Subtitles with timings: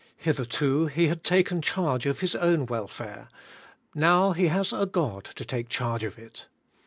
[0.17, 3.27] Hitherto he had taken charge of his own welfare;
[3.93, 6.47] now he has a God to take charge of it.